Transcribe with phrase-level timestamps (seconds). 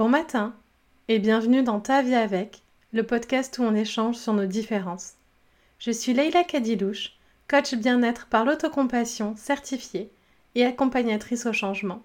[0.00, 0.54] Bon matin
[1.08, 2.62] et bienvenue dans Ta vie avec,
[2.94, 5.12] le podcast où on échange sur nos différences.
[5.78, 10.10] Je suis Leila Kadilouche, coach bien-être par l'autocompassion certifiée
[10.54, 12.00] et accompagnatrice au changement.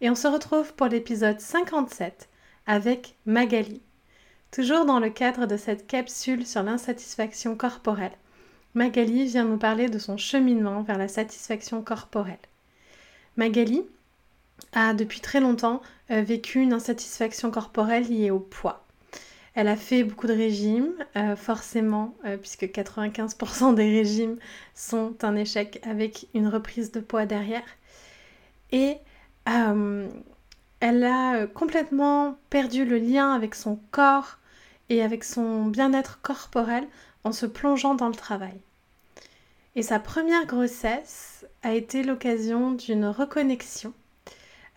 [0.00, 2.28] Et on se retrouve pour l'épisode 57
[2.68, 3.82] avec Magali.
[4.52, 8.16] Toujours dans le cadre de cette capsule sur l'insatisfaction corporelle,
[8.74, 12.38] Magali vient nous parler de son cheminement vers la satisfaction corporelle.
[13.36, 13.82] Magali
[14.72, 18.84] a depuis très longtemps euh, vécu une insatisfaction corporelle liée au poids.
[19.54, 24.38] Elle a fait beaucoup de régimes, euh, forcément, euh, puisque 95% des régimes
[24.74, 27.66] sont un échec avec une reprise de poids derrière.
[28.70, 28.98] Et
[30.80, 34.36] elle a complètement perdu le lien avec son corps
[34.90, 36.86] et avec son bien-être corporel
[37.24, 38.60] en se plongeant dans le travail.
[39.74, 43.94] Et sa première grossesse a été l'occasion d'une reconnexion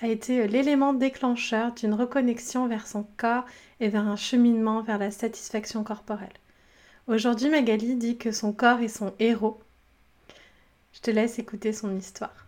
[0.02, 3.46] a été euh, l'élément déclencheur d'une reconnexion vers son corps
[3.80, 6.34] et vers un cheminement vers la satisfaction corporelle.
[7.08, 9.60] Aujourd'hui, Magali dit que son corps est son héros.
[10.94, 12.48] Je te laisse écouter son histoire.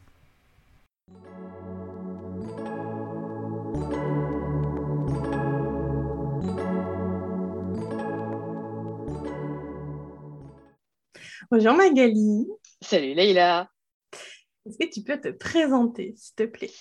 [11.51, 12.47] Bonjour Magali.
[12.81, 13.69] Salut Leïla.
[14.65, 16.71] Est-ce que tu peux te présenter, s'il te plaît?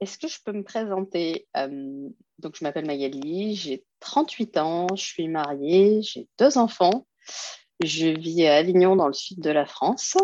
[0.00, 1.46] Est-ce que je peux me présenter?
[1.56, 7.06] Euh, Donc, je m'appelle Magali, j'ai 38 ans, je suis mariée, j'ai deux enfants.
[7.82, 10.16] Je vis à Avignon, dans le sud de la France.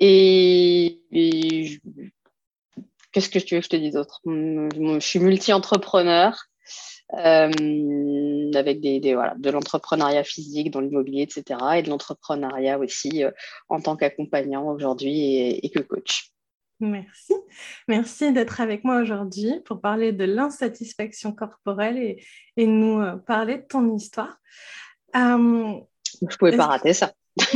[0.00, 1.00] Et,
[3.12, 4.20] qu'est-ce que tu veux que je te dise d'autre?
[4.24, 6.36] Je suis multi-entrepreneur.
[7.12, 11.60] Euh, avec des, de l'entrepreneuriat physique dans l'immobilier, etc.
[11.76, 13.30] Et de l'entrepreneuriat aussi euh,
[13.68, 16.33] en tant qu'accompagnant aujourd'hui et, que coach.
[16.80, 17.34] Merci.
[17.88, 22.24] Merci d'être avec moi aujourd'hui pour parler de l'insatisfaction corporelle et,
[22.56, 24.36] et, nous euh, parler de ton histoire.
[25.16, 25.74] Euh,
[26.20, 27.12] Je ne pouvais pas rater ça.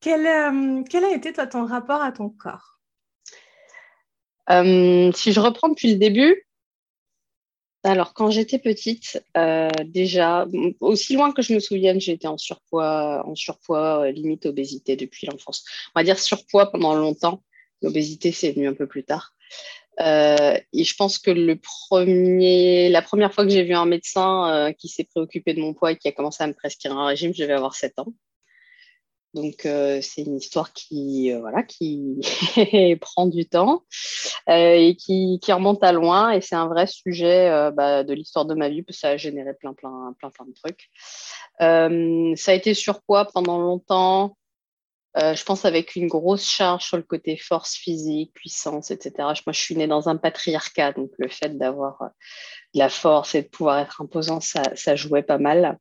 [0.00, 2.78] quel, euh, quel, a été toi ton rapport à ton corps?
[4.50, 6.47] Si je reprends depuis le début,
[7.84, 10.46] alors, quand j'étais petite, euh, déjà,
[10.80, 15.26] aussi loin que je me souvienne, j'étais en surpoids, en surpoids, euh, limite obésité depuis
[15.26, 15.64] l'enfance.
[15.94, 17.42] On va dire surpoids pendant longtemps.
[17.82, 19.32] L'obésité, c'est venu un peu plus tard.
[20.00, 25.04] Euh, et je pense que la première fois que j'ai vu un médecin qui s'est
[25.04, 27.54] préoccupé de mon poids et qui a commencé à me prescrire un régime, je devais
[27.54, 28.12] avoir 7 ans.
[29.34, 32.18] Donc, euh, c'est une histoire qui, euh, voilà, qui
[33.00, 33.84] prend du temps
[34.48, 36.30] euh, et qui, remonte à loin.
[36.30, 39.16] Et c'est un vrai sujet bah, de l'histoire de ma vie, parce que ça a
[39.16, 40.88] généré plein, plein, plein, de trucs.
[41.58, 44.36] ça a été surpoids pendant longtemps?
[45.16, 49.12] je pense avec une grosse charge sur le côté force physique, puissance, etc.
[49.18, 52.10] Moi, je suis née dans un patriarcat, donc le fait d'avoir
[52.72, 55.76] de la force et de pouvoir être imposant, ça, ça jouait pas mal.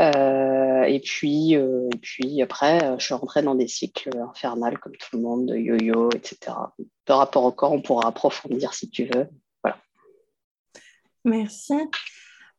[0.00, 4.78] Euh, et, puis, euh, et puis après, euh, je suis rentrée dans des cycles infernales
[4.78, 6.52] comme tout le monde, de yo-yo, etc.
[7.06, 9.28] De rapport au corps, on pourra approfondir si tu veux.
[9.62, 9.78] Voilà.
[11.24, 11.74] Merci.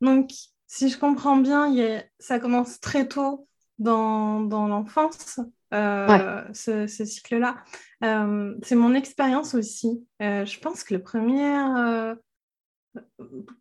[0.02, 0.32] Donc,
[0.68, 1.74] si je comprends bien,
[2.20, 3.48] ça commence très tôt
[3.80, 5.40] dans, dans l'enfance,
[5.72, 7.56] ce, ce cycle-là.
[8.02, 10.06] c'est mon expérience aussi.
[10.20, 12.14] je pense que le premier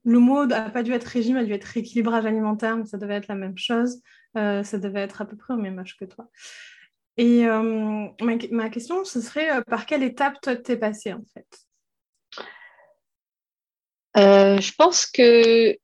[0.04, 3.14] le mot n'a pas dû être régime, a dû être rééquilibrage alimentaire, mais ça devait
[3.14, 4.00] être la même chose.
[4.36, 6.28] Euh, ça devait être à peu près au même âge que toi.
[7.16, 11.46] Et euh, ma, question, ce serait euh, par quelle étape toi t'es passé en fait?
[14.16, 15.76] Je pense que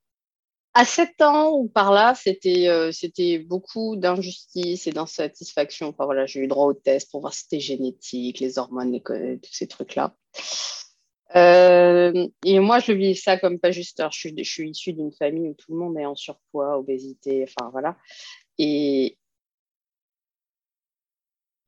[0.77, 5.89] à 7 ans ou par là, c'était c'était beaucoup d'injustice et d'insatisfaction.
[5.89, 9.53] Enfin voilà, j'ai eu droit au test pour voir si c'était génétique, les hormones, tous
[9.53, 10.17] ces trucs-là.
[11.37, 14.03] Euh, et moi, je vis ça comme pas juste.
[14.11, 17.97] je suis, issue d'une famille où tout le monde est en surpoids, obésité, enfin voilà.
[18.59, 19.17] Et,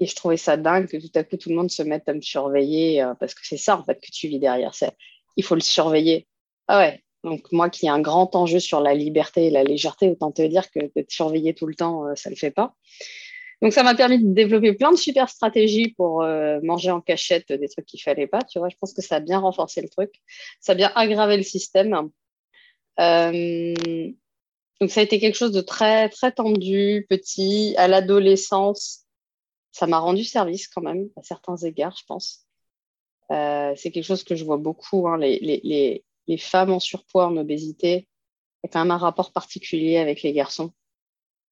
[0.00, 2.20] je trouvais ça dingue que tout à coup tout le monde se mette à me
[2.20, 4.72] surveiller euh, parce que c'est ça en fait que tu vis derrière.
[5.36, 6.26] Il faut le surveiller.
[6.68, 7.02] Ah ouais.
[7.24, 10.42] Donc moi qui ai un grand enjeu sur la liberté et la légèreté, autant te
[10.42, 12.74] dire que de te surveiller tout le temps, euh, ça le fait pas.
[13.62, 17.52] Donc, ça m'a permis de développer plein de super stratégies pour euh, manger en cachette
[17.52, 18.40] des trucs qu'il fallait pas.
[18.54, 20.12] Je pense que ça a bien renforcé le truc.
[20.60, 22.10] Ça a bien aggravé le système.
[23.00, 23.74] Euh,
[24.80, 27.74] donc, ça a été quelque chose de très, très tendu, petit.
[27.78, 29.06] À l'adolescence,
[29.72, 32.46] ça m'a rendu service quand même, à certains égards, je pense.
[33.30, 35.08] Euh, c'est quelque chose que je vois beaucoup.
[35.08, 36.04] Hein, les,
[36.38, 38.06] femmes en surpoids, en obésité,
[38.64, 40.72] il quand même un rapport particulier avec les garçons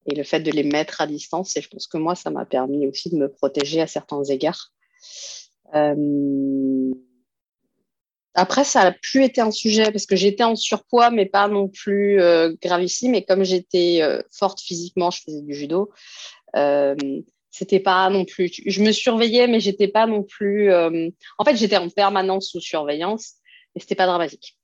[0.05, 1.55] et le fait de les mettre à distance.
[1.57, 4.71] Et je pense que moi, ça m'a permis aussi de me protéger à certains égards.
[5.73, 6.93] Euh,
[8.33, 11.69] après, ça n'a plus été un sujet parce que j'étais en surpoids, mais pas non
[11.69, 13.15] plus euh, gravissime.
[13.15, 15.91] Et comme j'étais euh, forte physiquement, je faisais du judo.
[17.51, 18.51] C'était pas non plus.
[18.65, 20.73] Je me surveillais, mais j'étais pas non plus.
[20.73, 23.35] En fait, j'étais en permanence sous surveillance
[23.75, 24.57] et c'était pas dramatique.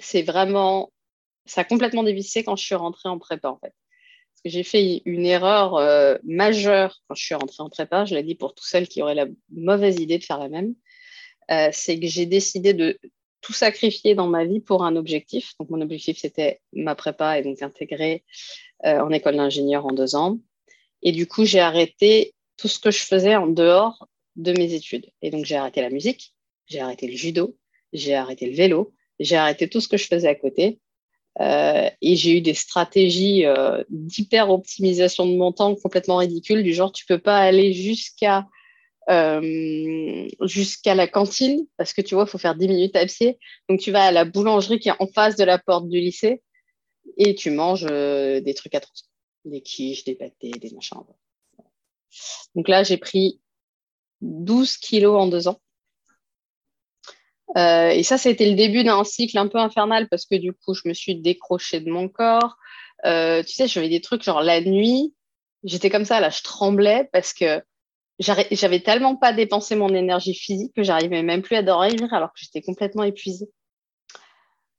[0.00, 0.92] C'est vraiment.
[1.44, 3.74] Ça a complètement dévissé quand je suis rentrée en prépa, en fait.
[4.44, 8.04] J'ai fait une erreur majeure quand je suis rentrée en prépa.
[8.04, 10.74] Je l'ai dit pour tous celles qui auraient la mauvaise idée de faire la même
[11.50, 12.98] euh, c'est que j'ai décidé de
[13.40, 15.54] tout sacrifier dans ma vie pour un objectif.
[15.58, 18.24] Donc, mon objectif, c'était ma prépa et donc intégrer
[18.84, 20.38] euh, en école d'ingénieur en deux ans.
[21.02, 25.10] Et du coup, j'ai arrêté tout ce que je faisais en dehors de mes études.
[25.20, 26.34] Et donc, j'ai arrêté la musique,
[26.68, 27.56] j'ai arrêté le judo,
[27.92, 30.78] j'ai arrêté le vélo, j'ai arrêté tout ce que je faisais à côté.
[31.40, 33.44] Euh, et j'ai eu des stratégies
[33.88, 38.46] d'hyper optimisation de mon temps complètement ridicules, du genre tu peux pas aller jusqu'à
[39.10, 43.38] euh, jusqu'à la cantine, parce que tu vois, il faut faire 10 minutes à pied.
[43.68, 46.42] Donc, tu vas à la boulangerie qui est en face de la porte du lycée
[47.16, 49.10] et tu manges euh, des trucs atroces.
[49.44, 50.98] Des quiches, des pâtés, des machins.
[52.54, 53.40] Donc là, j'ai pris
[54.20, 55.60] 12 kilos en deux ans.
[57.56, 60.74] Euh, et ça, c'était le début d'un cycle un peu infernal parce que du coup,
[60.74, 62.56] je me suis décrochée de mon corps.
[63.04, 65.14] tu sais, j'avais des trucs genre la nuit,
[65.64, 67.62] j'étais comme ça, là, je tremblais parce que
[68.18, 72.40] j'avais tellement pas dépensé mon énergie physique que j'arrivais même plus à dormir alors que
[72.40, 73.48] j'étais complètement épuisée.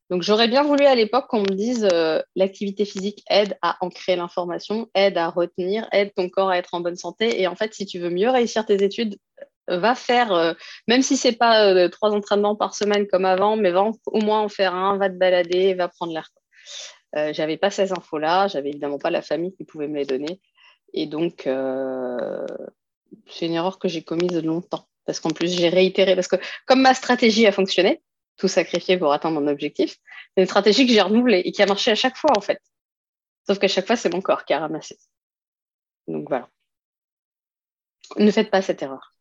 [0.10, 4.16] Donc j'aurais bien voulu à l'époque qu'on me dise euh, l'activité physique aide à ancrer
[4.16, 7.42] l'information, aide à retenir, aide ton corps à être en bonne santé.
[7.42, 9.18] Et en fait, si tu veux mieux réussir tes études,
[9.68, 10.54] va faire, euh,
[10.88, 14.42] même si c'est pas euh, trois entraînements par semaine comme avant, mais va au moins
[14.42, 16.30] en faire un, va te balader, va prendre l'air.
[17.34, 20.42] j'avais pas ces infos-là, j'avais évidemment pas la famille qui pouvait me les donner.
[20.94, 21.48] Et donc,
[23.28, 24.88] c'est une erreur que j'ai commise longtemps.
[25.06, 26.16] Parce qu'en plus, j'ai réitéré.
[26.16, 28.02] Parce que comme ma stratégie a fonctionné,
[28.38, 29.98] tout sacrifier pour atteindre mon objectif,
[30.36, 32.60] c'est une stratégie que j'ai renouvelée et qui a marché à chaque fois, en fait.
[33.48, 34.98] Sauf qu'à chaque fois, c'est mon corps qui a ramassé.
[36.08, 36.50] Donc voilà.
[38.18, 39.14] Ne faites pas cette erreur.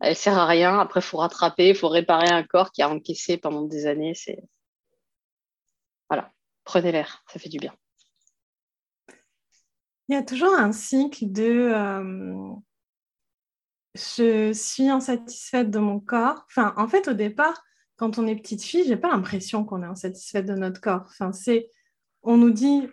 [0.00, 0.78] Elle sert à rien.
[0.78, 4.14] Après, il faut rattraper, il faut réparer un corps qui a encaissé pendant des années.
[4.14, 4.42] C'est
[6.08, 6.32] voilà.
[6.64, 7.74] Prenez l'air, ça fait du bien.
[10.08, 12.54] Il y a toujours un cycle de euh,
[13.94, 16.44] je suis insatisfaite de mon corps.
[16.48, 17.62] Enfin, en fait, au départ,
[17.96, 21.04] quand on est petite fille, j'ai pas l'impression qu'on est insatisfaite de notre corps.
[21.06, 21.70] Enfin, c'est,
[22.22, 22.88] on nous dit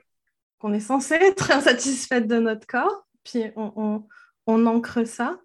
[0.60, 4.06] qu'on est censé être insatisfaite de notre corps, puis on,
[4.46, 5.40] on, ancre ça.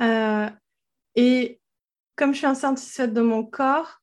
[0.00, 0.48] Euh,
[1.14, 1.60] et
[2.16, 4.00] comme je suis insatisfaite de mon corps,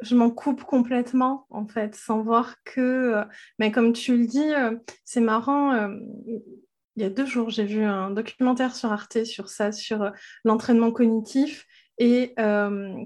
[0.00, 2.80] je m'en coupe complètement, en fait, sans voir que...
[2.80, 3.24] Euh,
[3.58, 5.88] mais comme tu le dis, euh, c'est marrant,
[6.96, 10.10] il y a deux jours, j'ai vu un documentaire sur Arte sur ça, sur
[10.44, 11.66] l'entraînement cognitif
[11.98, 12.34] et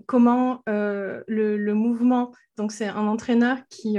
[0.07, 3.99] comment le, mouvement, donc c'est un entraîneur qui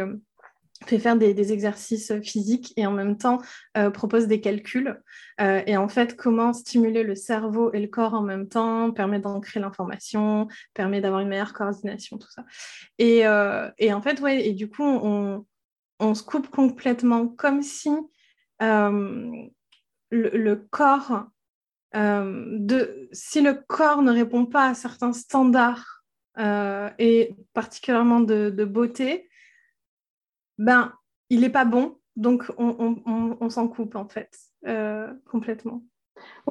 [0.86, 3.42] fait faire des, exercices physiques et en même temps
[3.94, 5.02] propose des calculs.
[5.40, 9.60] Et en fait, comment stimuler le cerveau et le corps en même temps permet d'ancrer
[9.60, 12.46] l'information, permet d'avoir une meilleure coordination, tout ça.
[13.00, 13.24] Et,
[13.78, 15.46] et en fait, ouais, et du coup, on,
[16.00, 17.90] on, se coupe complètement comme si
[20.12, 21.26] le, corps,
[21.96, 26.04] euh, de, si le corps ne répond pas à certains standards
[26.38, 29.30] euh, et particulièrement de, beauté,
[30.58, 30.94] ben,
[31.30, 34.30] il n'est pas bon, donc on, s'en coupe en fait,
[34.68, 35.84] euh, complètement.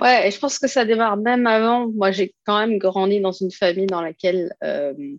[0.01, 1.89] Ouais, et je pense que ça démarre même avant.
[1.89, 5.19] Moi, j'ai quand même grandi dans une famille dans laquelle il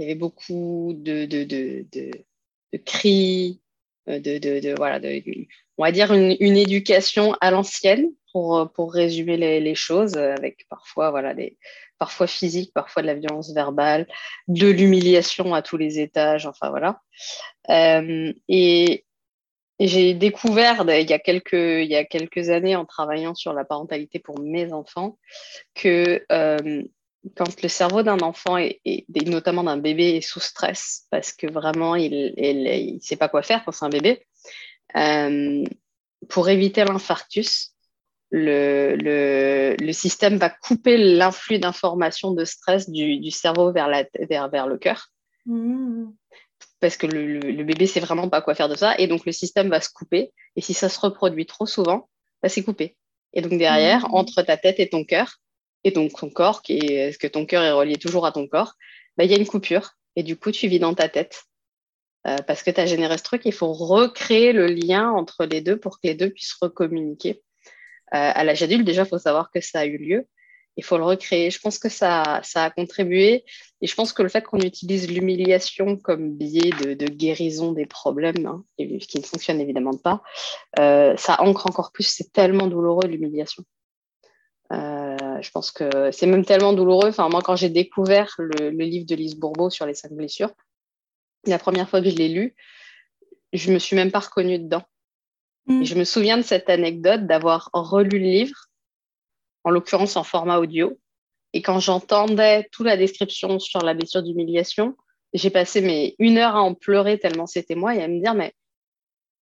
[0.00, 3.60] y avait beaucoup de, de, de, de cris,
[4.06, 5.00] de, de, voilà,
[5.78, 11.10] on va dire, une, éducation à l'ancienne pour, euh, pour résumer les, choses, avec parfois,
[11.10, 11.58] voilà, des,
[11.98, 14.06] parfois physique, parfois de la violence verbale,
[14.48, 17.00] de l'humiliation à tous les étages, enfin voilà.
[17.70, 19.04] Euh, et,
[19.86, 23.64] j'ai découvert il y, a quelques, il y a quelques années en travaillant sur la
[23.64, 25.18] parentalité pour mes enfants
[25.74, 26.82] que euh,
[27.36, 28.80] quand le cerveau d'un enfant et
[29.26, 33.64] notamment d'un bébé est sous stress parce que vraiment il ne sait pas quoi faire
[33.64, 34.26] quand c'est un bébé,
[34.96, 35.64] euh,
[36.28, 37.72] pour éviter l'infarctus,
[38.30, 38.96] le,
[39.78, 44.66] le, système va couper l'influx d'informations de stress du, du, cerveau vers, la, vers, vers
[44.66, 45.08] le cœur.
[45.44, 46.06] Mmh.
[46.82, 48.96] Parce que le, le bébé sait vraiment pas quoi faire de ça.
[48.98, 50.32] Et donc, le système va se couper.
[50.56, 52.08] Et si ça se reproduit trop souvent,
[52.42, 52.96] bah, c'est coupé.
[53.32, 54.14] Et donc, derrière, mmh.
[54.14, 55.38] entre ta tête et ton cœur,
[55.84, 58.48] et donc ton corps, qui est, est-ce que ton cœur est relié toujours à ton
[58.48, 58.74] corps,
[59.16, 59.92] bah, il y a une coupure.
[60.16, 61.44] Et du coup, tu vis dans ta tête.
[62.26, 65.60] Euh, parce que tu as généré ce truc, il faut recréer le lien entre les
[65.60, 67.42] deux pour que les deux puissent recommuniquer.
[68.14, 70.26] Euh, à l'âge adulte, déjà, il faut savoir que ça a eu lieu.
[70.76, 71.50] Il faut le recréer.
[71.50, 73.44] Je pense que ça, ça a contribué.
[73.80, 78.46] Et je pense que le fait qu'on utilise l'humiliation comme biais de, guérison des problèmes,
[78.46, 80.22] hein, qui ne fonctionne évidemment pas,
[80.78, 82.04] euh, ça ancre encore plus.
[82.04, 83.64] C'est tellement douloureux l'humiliation.
[84.72, 87.08] Euh, je pense que c'est même tellement douloureux.
[87.08, 90.52] Enfin, moi, quand j'ai découvert le, livre de Lise Bourbeau sur les cinq blessures,
[91.46, 92.54] la première fois que je l'ai lu,
[93.52, 94.84] je me suis même pas reconnue dedans.
[95.66, 95.82] Mm.
[95.82, 98.68] Et je me souviens de cette anecdote d'avoir relu le livre
[99.64, 100.98] en l'occurrence en format audio.
[101.52, 104.96] Et quand j'entendais toute la description sur la blessure d'humiliation,
[105.34, 108.34] j'ai passé mes une heure à en pleurer tellement c'était moi et à me dire,
[108.34, 108.54] mais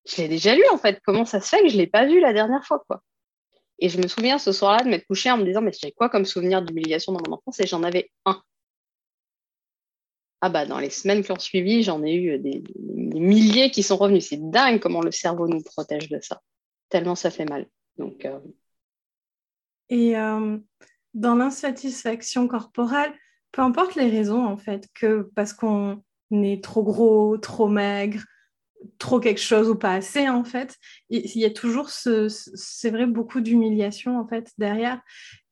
[0.07, 2.21] je l'ai déjà lu en fait, comment ça se fait que je l'ai pas vu
[2.21, 3.03] la dernière fois quoi?
[3.81, 6.09] Et je me souviens ce soir-là de m'être couchée en me disant, mais j'ai quoi
[6.11, 7.61] comme souvenir d'humiliation dans mon enfance?
[7.61, 8.41] Et j'en avais un.
[10.43, 13.97] Ah bah dans les semaines qui ont suivi, j'en ai eu des, milliers qui sont
[13.97, 14.29] revenus.
[14.29, 16.41] C'est dingue comment le cerveau nous protège de ça.
[16.89, 17.67] Tellement ça fait mal.
[17.97, 18.39] Donc euh,
[19.91, 20.57] et euh,
[21.15, 23.13] dans l'insatisfaction corporelle,
[23.53, 28.23] peu importe les raisons, en fait, que parce qu'on est trop gros, trop maigre,
[28.99, 30.77] trop quelque chose ou pas assez, en fait,
[31.11, 35.03] il y a toujours, ce, c'est vrai, beaucoup d'humiliation, en fait, derrière.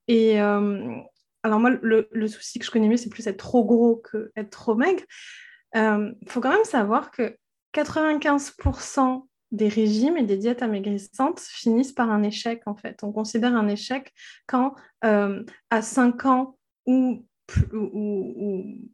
[0.06, 0.96] Et euh,
[1.42, 4.30] alors moi, le, le, souci que je connais mieux, c'est plus être trop gros que
[4.36, 5.02] être trop maigre.
[5.74, 7.36] Il euh, faut quand même savoir que
[7.74, 13.02] 95% des régimes et des diètes amaigrissantes finissent par un échec, en fait.
[13.02, 14.12] On considère un échec
[14.46, 14.74] quand,
[15.04, 17.24] euh, à 5 ans ou,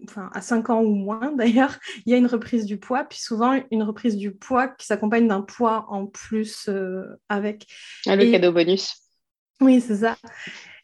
[0.05, 3.19] enfin, à 5 ans ou moins, d'ailleurs, il y a une reprise du poids, puis
[3.19, 7.67] souvent une reprise du poids qui s'accompagne d'un poids en plus euh, avec.
[8.07, 8.95] Ah, le cadeau bonus.
[9.61, 10.17] Oui, c'est ça.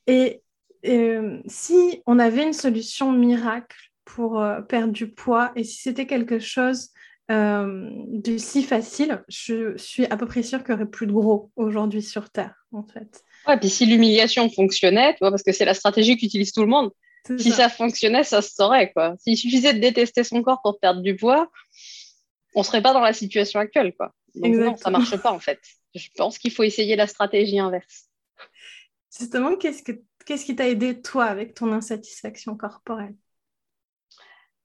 [0.07, 0.43] Et
[0.87, 6.41] euh, si on avait une solution miracle pour perdre du poids et si c'était quelque
[6.41, 6.91] chose
[7.31, 11.13] euh, de si facile, je suis à peu près sûre qu'il n'y aurait plus de
[11.13, 13.23] gros aujourd'hui sur Terre, en fait.
[13.47, 16.67] Ouais, puis si l'humiliation fonctionnait, tu vois, parce que c'est la stratégie qu'utilise tout le
[16.67, 16.91] monde,
[17.39, 17.69] si ça.
[17.69, 19.15] fonctionnait, ça se saurait, quoi.
[19.19, 21.51] S'il suffisait de détester son corps pour perdre du poids,
[22.55, 24.13] on ne serait pas dans la situation actuelle, quoi.
[24.35, 25.61] Donc non, ça ne marche pas, en fait.
[25.95, 28.09] Je pense qu'il faut essayer la stratégie inverse.
[29.17, 29.93] Justement, qu'est-ce, que,
[30.27, 33.15] qu'est-ce qui t'a aidé, toi, avec ton insatisfaction corporelle?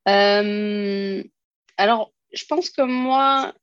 [0.08, 1.24] Euh,
[1.78, 3.54] Alors, je pense que moi,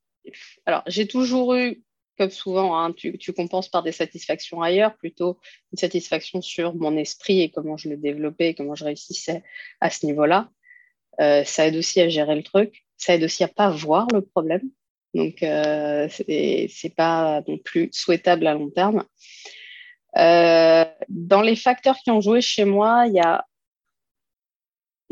[0.66, 1.82] alors j'ai toujours eu,
[2.18, 5.38] comme souvent, hein, tu, compenses par des satisfactions ailleurs, plutôt
[5.72, 9.42] une satisfaction sur mon esprit et comment je le développais et comment je réussissais
[9.80, 10.50] à ce niveau-là.
[11.20, 12.84] Euh, ça aide aussi à gérer le truc.
[12.96, 14.62] Ça aide aussi à pas voir le problème.
[15.14, 19.04] Donc, euh, c'est pas non plus souhaitable à long terme.
[20.16, 23.44] Euh, dans les facteurs qui ont joué chez moi, il y a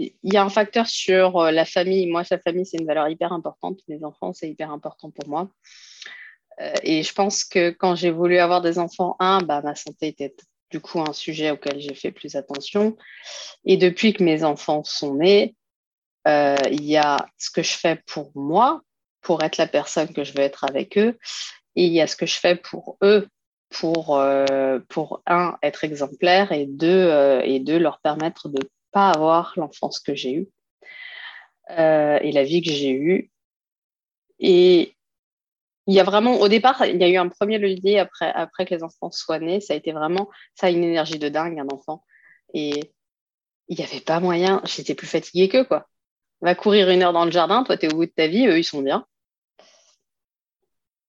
[0.00, 2.06] il y a un facteur sur euh, la famille.
[2.06, 3.80] Moi, sa famille, c'est une valeur hyper importante.
[3.88, 5.50] Les enfants, c'est hyper important pour moi.
[6.60, 10.08] Euh, et je pense que quand j'ai voulu avoir des enfants, un, bah, ma santé
[10.08, 10.34] était
[10.70, 12.96] du coup un sujet auquel j'ai fait plus attention.
[13.64, 15.54] Et depuis que mes enfants sont nés,
[16.28, 18.82] euh, il y a ce que je fais pour moi,
[19.20, 21.18] pour être la personne que je veux être avec eux,
[21.76, 23.28] et il y a ce que je fais pour eux,
[23.70, 24.20] pour,
[24.88, 28.60] pour un, être exemplaire, et deux, et deux, leur permettre de
[28.92, 30.48] pas avoir l'enfance que j'ai eue
[31.70, 33.30] euh, et la vie que j'ai eue.
[34.38, 34.96] Et
[35.86, 38.64] il y a vraiment, au départ, il y a eu un premier levier après, après
[38.64, 39.60] que les enfants soient nés.
[39.60, 42.04] Ça a été vraiment, ça a une énergie de dingue, un enfant.
[42.54, 42.92] Et
[43.68, 45.88] il n'y avait pas moyen, j'étais plus fatiguée qu'eux, quoi.
[46.40, 48.46] Va courir une heure dans le jardin, toi, tu es au bout de ta vie,
[48.46, 49.06] eux, ils sont bien.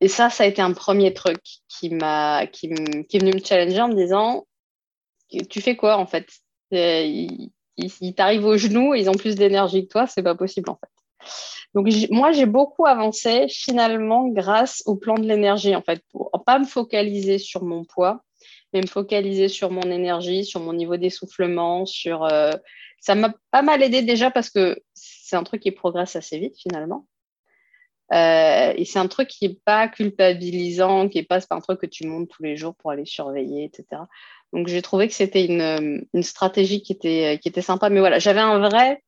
[0.01, 2.69] Et ça, ça a été un premier truc qui, m'a, qui,
[3.07, 4.45] qui est venu me challenger en me disant,
[5.49, 6.27] tu fais quoi en fait?
[8.01, 10.89] Ils, t'arrivent aux genoux, ils ont plus d'énergie que toi, c'est pas possible en fait.
[11.73, 16.59] Donc moi j'ai beaucoup avancé finalement grâce au plan de l'énergie en fait, pour pas
[16.59, 18.23] me focaliser sur mon poids,
[18.73, 22.51] mais me focaliser sur mon énergie, sur mon niveau d'essoufflement, sur euh,
[22.99, 26.55] ça m'a pas mal aidé déjà parce que c'est un truc qui progresse assez vite
[26.57, 27.07] finalement.
[28.13, 31.85] Euh, et c'est un truc qui n'est pas culpabilisant, qui n'est pas, un truc que
[31.85, 34.03] tu montes tous les jours pour aller surveiller, etc.
[34.51, 37.89] Donc j'ai trouvé que c'était une, une, stratégie qui était, qui était sympa.
[37.89, 39.01] Mais voilà, j'avais un vrai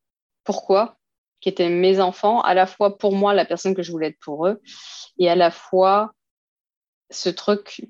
[0.45, 0.98] pourquoi,
[1.41, 4.19] qui était mes enfants, à la fois pour moi, la personne que je voulais être
[4.22, 4.62] pour eux,
[5.17, 6.13] et à la fois
[7.12, 7.86] ce truc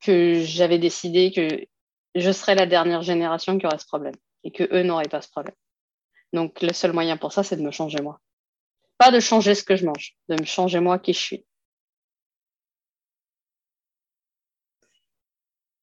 [0.00, 1.64] que j'avais décidé que
[2.14, 4.14] je serais la dernière génération qui aurait ce problème
[4.44, 5.54] et que eux n'auraient pas ce problème.
[6.32, 8.20] Donc le seul moyen pour ça, c'est de me changer moi.
[8.98, 11.46] Pas de changer ce que je mange, de me changer moi qui je suis.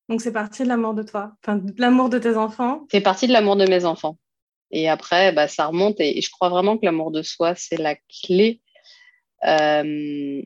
[0.09, 2.85] Donc c'est parti de l'amour de toi, enfin de l'amour de tes enfants.
[2.91, 4.17] C'est parti de l'amour de mes enfants.
[4.71, 7.95] Et après, bah, ça remonte et, je crois vraiment que l'amour de soi, c'est la
[7.95, 8.61] clé.
[9.45, 10.41] Euh,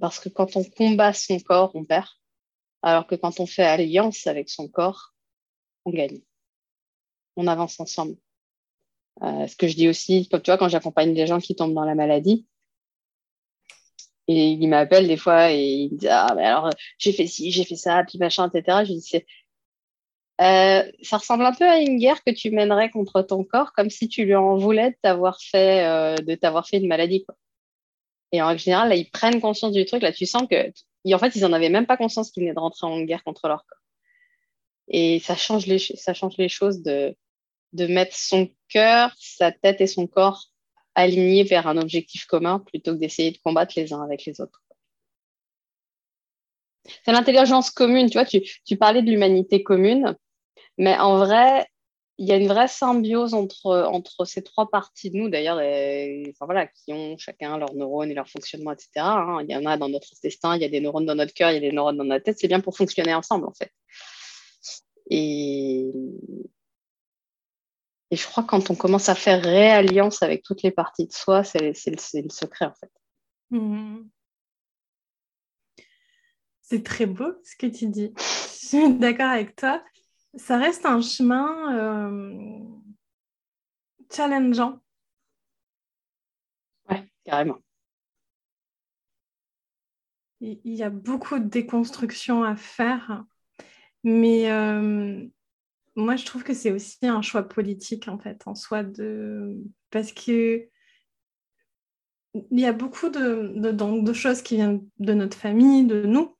[0.00, 2.06] parce que quand on combat son corps, on perd.
[2.82, 5.14] Alors que quand on fait alliance avec son corps,
[5.84, 6.20] on gagne.
[7.36, 8.16] On avance ensemble.
[9.22, 11.84] Euh, ce que je dis aussi, tu vois, quand j'accompagne des gens qui tombent dans
[11.84, 12.46] la maladie,
[14.28, 17.50] et ils m'appellent des fois et ils me disent Ah, mais alors, j'ai fait ci,
[17.50, 18.84] j'ai fait ça, puis machin, etc.
[18.84, 19.24] Je dis
[20.40, 23.90] euh, ça ressemble un peu à une guerre que tu mènerais contre ton corps, comme
[23.90, 27.24] si tu lui en voulais de t'avoir fait, euh, de t'avoir fait une maladie.
[27.24, 27.34] Quoi.
[28.32, 30.02] Et en général, là, ils prennent conscience du truc.
[30.02, 30.72] Là, tu sens que,
[31.12, 33.48] en fait, ils n'en avaient même pas conscience qu'ils venaient de rentrer en guerre contre
[33.48, 33.78] leur corps.
[34.88, 37.16] Et ça change les, ça change les choses de,
[37.72, 40.46] de mettre son cœur, sa tête et son corps
[40.94, 44.62] alignés vers un objectif commun plutôt que d'essayer de combattre les uns avec les autres.
[47.04, 50.16] C'est l'intelligence commune, tu vois, tu, parlais de l'humanité commune,
[50.78, 51.66] mais en vrai,
[52.16, 55.56] il y a une vraie symbiose entre, entre ces trois parties de nous, d'ailleurs,
[56.30, 58.90] enfin, voilà, qui ont chacun leurs neurones et leur fonctionnement, etc.
[58.96, 59.38] Hein.
[59.46, 61.50] Il y en a dans notre intestin, il y a des neurones dans notre cœur,
[61.50, 62.38] il y a des neurones dans notre tête.
[62.40, 63.70] C'est bien pour fonctionner ensemble, en fait.
[65.10, 65.92] Et,
[68.10, 71.12] et je crois que quand on commence à faire réalliance avec toutes les parties de
[71.12, 72.90] soi, c'est le, secret en fait.
[73.50, 74.08] Mmh.
[76.62, 78.12] C'est très beau ce que tu dis.
[78.16, 79.82] Je suis d'accord avec toi.
[80.34, 82.58] Ça reste un chemin euh,
[84.10, 84.78] challengeant.
[86.88, 87.58] Ouais, carrément.
[90.40, 93.24] Il y a beaucoup de déconstruction à faire,
[94.04, 95.26] mais euh,
[95.98, 99.56] moi, je trouve que c'est aussi un choix politique, en fait, en soi, de...
[99.90, 100.68] parce que
[102.50, 106.36] il y a beaucoup de, choses qui viennent de notre famille, de nous,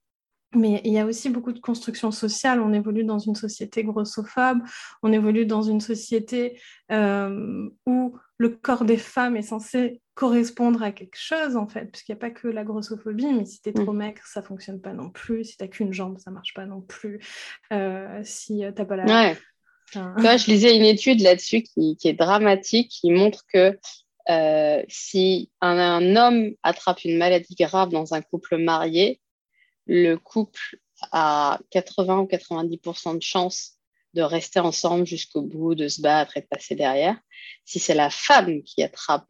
[0.54, 2.60] mais il y a aussi beaucoup de construction sociale.
[2.60, 4.60] On évolue dans une société grossophobe,
[5.02, 6.60] on évolue dans une société
[6.92, 12.10] euh, où le corps des femmes est censé correspondre à quelque chose, en fait, puisqu'il
[12.10, 13.98] n'y a pas que la grossophobie, mais si tu es trop mm.
[13.98, 15.44] maigre, ça fonctionne pas non plus.
[15.44, 17.20] Si tu n'as qu'une jambe, ça marche pas non plus.
[17.72, 19.34] Euh, si tu n'as pas la...
[19.94, 23.78] je lisais une étude là-dessus qui, est dramatique, qui montre que
[24.28, 29.20] euh, si un, homme attrape une maladie grave dans un couple marié,
[29.86, 30.80] le couple
[31.12, 33.74] a 80 ou 90% de chances
[34.14, 37.16] de rester ensemble jusqu'au bout, de se battre et de passer derrière.
[37.64, 39.28] Si c'est la femme qui attrape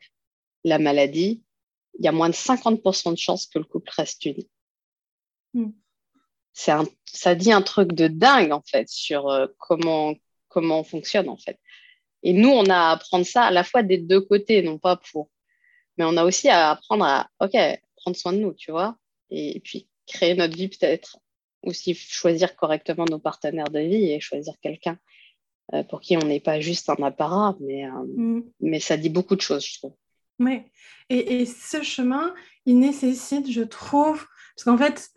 [0.64, 1.42] la maladie,
[1.98, 4.48] il y a moins de 50% de chances que le couple reste uni.
[5.54, 5.70] Hmm.
[6.52, 10.14] ça dit un truc de dingue en fait sur euh, comment,
[10.48, 11.58] comment on fonctionne en fait.
[12.22, 14.96] Et nous, on a à apprendre ça à la fois des deux côtés, non pas
[14.96, 15.30] pour.
[15.96, 17.56] Mais on a aussi à apprendre à, OK,
[17.96, 18.96] prendre soin de nous, tu vois,
[19.30, 21.18] et, puis créer notre vie peut-être,
[21.62, 24.98] aussi choisir correctement nos partenaires de vie et choisir quelqu'un
[25.74, 28.44] euh, pour qui on n'est pas juste un apparat, mais, euh, mm.
[28.60, 29.94] mais ça dit beaucoup de choses, je trouve.
[30.38, 30.62] Oui,
[31.08, 32.32] et, ce chemin,
[32.64, 35.10] il nécessite, je trouve, parce qu'en fait,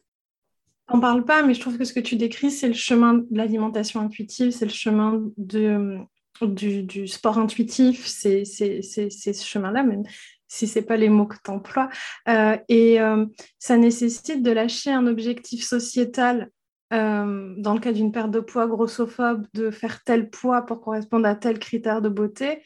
[0.88, 3.27] on parle pas, mais je trouve que ce que tu décris, c'est le chemin de
[3.31, 5.99] l'alimentation intuitive, c'est le chemin de,
[6.41, 10.03] du, sport intuitif, c'est ce chemin-là, même
[10.47, 11.89] si ce n'est pas les mots que tu emploies.
[12.27, 13.25] Euh, et euh,
[13.57, 16.49] ça nécessite de lâcher un objectif sociétal
[16.91, 21.25] euh, dans le cas d'une perte de poids grossophobe, de faire tel poids pour correspondre
[21.25, 22.63] à tel critère de beauté,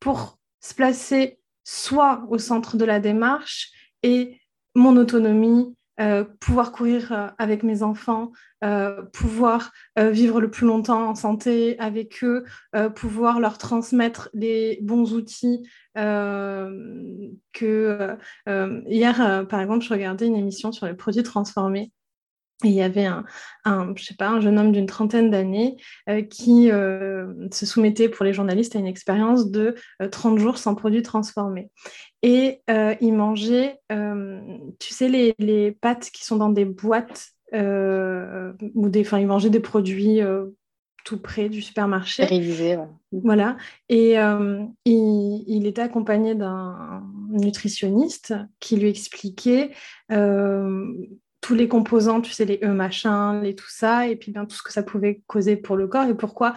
[0.00, 3.70] pour se placer soit au centre de la démarche
[4.02, 4.40] et
[4.74, 8.32] mon autonomie, euh, pouvoir courir euh, avec mes enfants,
[8.64, 12.44] euh, pouvoir vivre le plus longtemps en santé avec eux,
[12.96, 15.68] pouvoir leur transmettre les bons outils.
[15.94, 18.16] que
[18.86, 21.92] hier, par exemple, je regardais une émission sur les produits transformés
[22.62, 23.24] il y avait un,
[23.96, 25.76] je sais pas, un jeune homme d'une trentaine d'années
[26.08, 29.74] euh, qui euh, se soumettait pour les journalistes à une expérience de
[30.10, 31.70] 30 euh, jours sans produits transformés.
[32.22, 39.00] Et il mangeait, tu sais, les, les, pâtes qui sont dans des boîtes, ou des,
[39.02, 40.22] enfin, il mangeait des produits
[41.04, 42.24] tout près du supermarché.
[42.24, 42.78] Réalisé,
[43.12, 43.58] Voilà.
[43.90, 49.72] Et il, il, était accompagné d'un nutritionniste qui lui expliquait
[51.44, 54.56] tous les composants, tu sais, les E machin, les tout ça, et puis bien tout
[54.56, 56.54] ce que ça pouvait causer pour le corps et pourquoi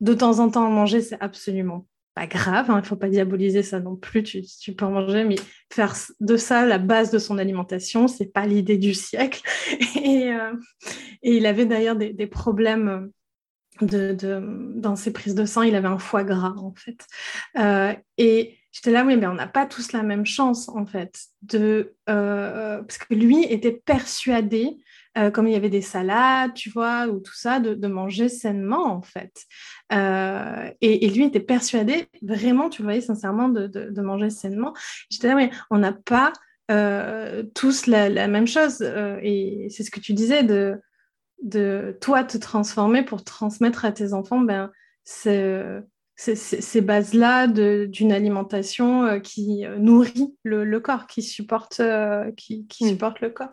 [0.00, 2.72] de temps en temps manger, c'est absolument pas grave.
[2.72, 4.24] Hein, il ne faut pas diaboliser ça non plus.
[4.24, 5.36] Tu, peux en manger, mais
[5.72, 9.42] faire de ça la base de son alimentation, c'est pas l'idée du siècle.
[10.02, 10.54] Et, euh,
[11.22, 13.12] et il avait d'ailleurs des, problèmes.
[13.80, 14.14] De,
[14.74, 17.06] dans ses prises de sang, il avait un foie gras en fait.
[17.58, 21.24] Euh, et J'étais là, oui, mais on n'a pas tous la même chance, en fait,
[21.42, 24.76] de, euh, parce que lui était persuadé,
[25.18, 28.86] euh, comme il y avait des salades, tu vois, ou tout ça, de, manger sainement,
[28.86, 29.44] en fait.
[29.92, 34.72] Euh, et, lui était persuadé, vraiment, tu voyais, sincèrement, de, manger sainement.
[35.10, 36.32] J'étais là, oui, on n'a pas
[37.54, 38.82] tous la, même chose.
[38.82, 40.80] et c'est ce que tu disais, de
[41.42, 44.70] de toi te transformer pour transmettre à tes enfants ben,
[46.20, 52.88] ces, bases-là d'une alimentation euh, qui nourrit le, corps, qui supporte, euh, qui, hmm.
[52.88, 53.52] supporte le corps.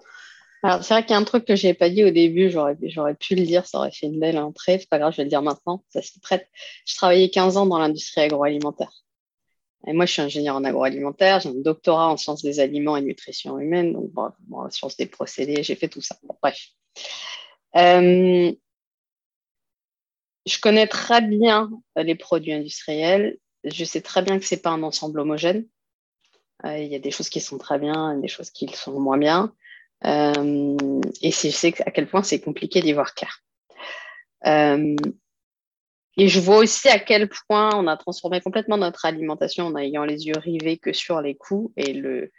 [0.63, 2.49] Alors, c'est vrai qu'il y a un truc que je n'ai pas dit au début,
[2.49, 5.23] j'aurais, pu le dire, ça aurait fait une belle entrée, c'est pas grave, je vais
[5.23, 6.49] le dire maintenant, ça s'y prête.
[6.85, 8.91] Je travaillais 15 ans dans l'industrie agroalimentaire.
[9.85, 13.01] Et moi, je suis ingénieur en agroalimentaire, j'ai un doctorat en sciences des aliments et
[13.01, 16.17] nutrition humaine, donc bon, sciences des procédés, j'ai fait tout ça.
[16.41, 16.59] bref.
[17.75, 18.51] Euh,
[20.47, 23.37] je connais très bien les produits industriels.
[23.63, 25.67] Je sais très bien que ce n'est pas un ensemble homogène.
[26.65, 29.17] Euh, il y a des choses qui sont très bien, des choses qui sont moins
[29.17, 29.53] bien.
[30.05, 30.77] Euh,
[31.21, 33.43] et je sais à quel point c'est compliqué d'y voir clair.
[34.45, 40.05] et je vois aussi à quel point on a transformé complètement notre alimentation en ayant
[40.05, 42.31] les yeux rivés que sur les coûts et le,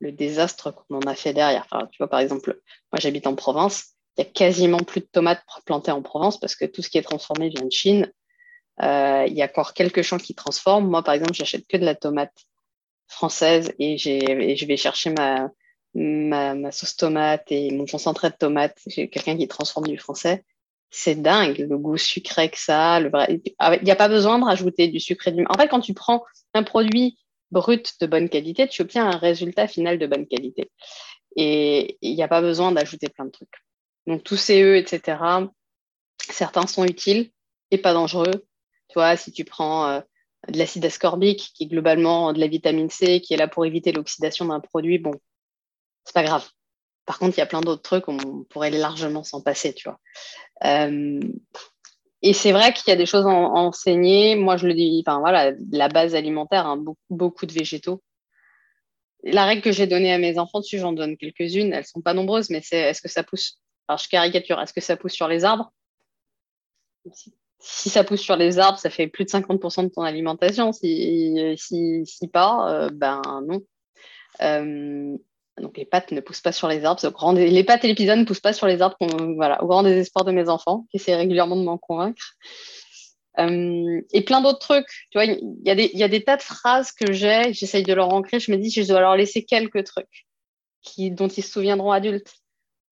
[0.00, 1.66] le désastre qu'on en a fait derrière.
[1.90, 2.60] tu vois, par exemple,
[2.92, 6.56] moi j'habite en province il y a quasiment plus de tomates plantées en Provence parce
[6.56, 8.12] que tout ce qui est transformé vient de Chine.
[8.82, 10.88] Euh, il y a encore quelques champs qui transforment.
[10.88, 12.34] Moi, par exemple, j'achète que de la tomate
[13.06, 15.50] française et, je vais chercher ma,
[16.72, 18.76] sauce tomate et mon concentré de tomate.
[18.86, 20.44] J'ai quelqu'un qui transforme du français.
[20.90, 23.00] C'est dingue le goût sucré que ça a.
[23.00, 23.40] Il
[23.82, 25.44] n'y a pas besoin de rajouter du sucre et du.
[25.48, 27.18] En fait, quand tu prends un produit
[27.52, 30.70] brut de bonne qualité, tu obtiens un résultat final de bonne qualité.
[31.36, 33.62] Et il n'y a pas besoin d'ajouter plein de trucs.
[34.08, 35.18] Donc tous ces E, etc.,
[36.18, 37.30] certains sont utiles
[37.70, 38.46] et pas dangereux.
[38.88, 40.00] Tu vois, si tu prends euh,
[40.48, 43.92] de l'acide ascorbique, qui est globalement de la vitamine C, qui est là pour éviter
[43.92, 45.12] l'oxydation d'un produit, bon,
[46.04, 46.48] c'est pas grave.
[47.04, 50.00] Par contre, il y a plein d'autres trucs, on pourrait largement s'en passer, tu vois.
[50.64, 51.20] Euh,
[52.22, 54.36] et c'est vrai qu'il y a des choses à enseigner.
[54.36, 58.02] Moi, je le dis, voilà, la base alimentaire, hein, beaucoup, de végétaux.
[59.22, 61.74] La règle que j'ai donnée à mes enfants dessus, j'en donne quelques-unes.
[61.74, 64.60] Elles sont pas nombreuses, mais c'est est-ce que ça pousse alors, je caricature.
[64.60, 65.72] Est-ce que ça pousse sur les arbres?
[67.58, 70.72] Si, ça pousse sur les arbres, ça fait plus de 50% de ton alimentation.
[70.72, 73.62] Si, si, pas, euh, ben non.
[74.42, 75.16] Euh,
[75.56, 77.00] donc, les pâtes ne poussent pas sur les arbres.
[77.34, 78.96] Les pâtes et les pizzas ne poussent pas sur les arbres.
[79.36, 82.34] Voilà, au grand désespoir de mes enfants, qui essaient régulièrement de m'en convaincre.
[83.38, 85.06] Euh, et plein d'autres trucs.
[85.10, 88.38] Tu vois, il y, a des tas de phrases que j'ai, j'essaye de leur ancrer.
[88.38, 90.26] Je me dis, je dois leur laisser quelques trucs
[90.98, 92.32] dont ils se souviendront adultes.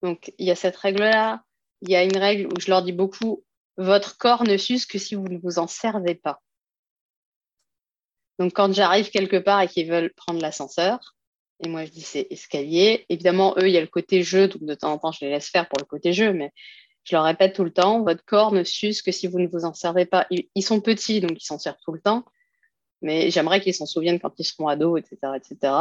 [0.03, 1.43] Donc, il y a cette règle-là.
[1.81, 3.43] Il y a une règle où je leur dis beaucoup,
[3.77, 6.41] votre corps ne s'use que si vous ne vous en servez pas.
[8.39, 11.15] Donc, quand j'arrive quelque part et qu'ils veulent prendre l'ascenseur,
[11.63, 14.63] et moi je dis c'est escalier, évidemment, eux, il y a le côté jeu, donc
[14.63, 16.51] de temps en temps, je les laisse faire pour le côté jeu, mais
[17.03, 19.65] je leur répète tout le temps, votre corps ne s'use que si vous ne vous
[19.65, 20.27] en servez pas.
[20.29, 22.25] Ils sont petits, donc ils s'en servent tout le temps,
[23.01, 25.73] mais j'aimerais qu'ils s'en souviennent quand ils seront ados, etc., etc.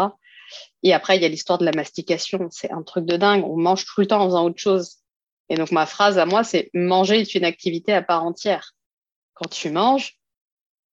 [0.82, 2.48] Et après, il y a l'histoire de la mastication.
[2.50, 3.44] C'est un truc de dingue.
[3.44, 4.98] On mange tout le temps en faisant autre chose.
[5.48, 8.72] Et donc, ma phrase à moi, c'est manger est une activité à part entière.
[9.34, 10.18] Quand tu manges,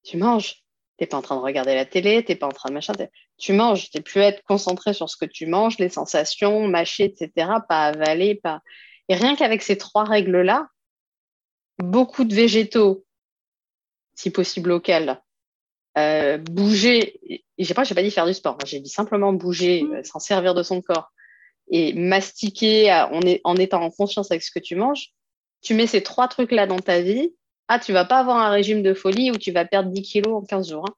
[0.03, 0.63] tu manges.
[0.97, 2.75] Tu n'es pas en train de regarder la télé, tu n'es pas en train de
[2.75, 2.93] machin.
[3.37, 3.89] Tu manges.
[3.89, 7.47] Tu plus être concentré sur ce que tu manges, les sensations, mâcher, etc.
[7.67, 8.61] Pas avaler, pas.
[9.09, 10.67] Et rien qu'avec ces trois règles-là,
[11.79, 13.05] beaucoup de végétaux,
[14.15, 15.15] si possible locaux,
[15.97, 17.19] euh, bouger,
[17.57, 18.65] j'ai pas, j'ai pas dit faire du sport, hein.
[18.65, 19.93] j'ai dit simplement bouger, mmh.
[19.93, 21.11] euh, s'en servir de son corps
[21.69, 25.09] et mastiquer en, en, étant en conscience avec ce que tu manges,
[25.61, 27.33] tu mets ces trois trucs-là dans ta vie,
[27.67, 30.35] ah, tu vas pas avoir un régime de folie où tu vas perdre 10 kilos
[30.35, 30.85] en 15 jours.
[30.87, 30.93] Hein.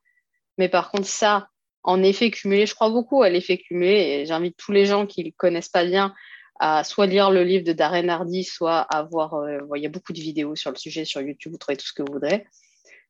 [0.58, 1.47] Mais par contre, ça,
[1.84, 5.23] en effet cumulé, je crois beaucoup à l'effet cumulé et j'invite tous les gens qui
[5.23, 6.13] ne connaissent pas bien
[6.60, 9.89] à soit lire le livre de Darren Hardy, soit à voir, euh, il y a
[9.89, 12.45] beaucoup de vidéos sur le sujet sur YouTube, vous trouvez tout ce que vous voudrez.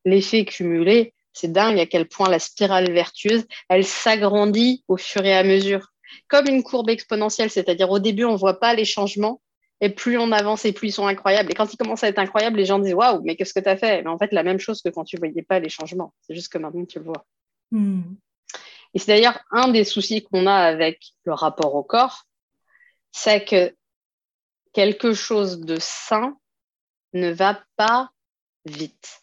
[0.03, 5.35] L'effet cumulé, c'est dingue à quel point la spirale vertueuse, elle s'agrandit au fur et
[5.35, 5.91] à mesure.
[6.29, 9.41] Comme une courbe exponentielle, c'est-à-dire au début, on ne voit pas les changements,
[9.81, 11.51] et plus on avance et plus ils sont incroyables.
[11.51, 13.67] Et quand ils commencent à être incroyables, les gens disent Waouh, mais qu'est-ce que tu
[13.67, 14.01] as fait?
[14.01, 16.13] Mais en fait, la même chose que quand tu ne voyais pas les changements.
[16.21, 17.25] C'est juste que maintenant, tu le vois.
[17.71, 18.01] Hmm.
[18.93, 22.23] Et c'est d'ailleurs un des soucis qu'on a avec le rapport au corps,
[23.11, 23.75] c'est que
[24.71, 26.37] quelque chose de sain
[27.11, 28.09] ne va pas
[28.63, 29.21] vite.